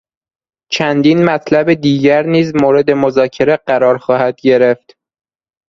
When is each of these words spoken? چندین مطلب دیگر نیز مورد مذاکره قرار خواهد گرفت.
چندین 0.71 1.25
مطلب 1.25 1.73
دیگر 1.73 2.23
نیز 2.23 2.55
مورد 2.55 2.91
مذاکره 2.91 3.57
قرار 3.57 3.97
خواهد 3.97 4.41
گرفت. 4.41 4.97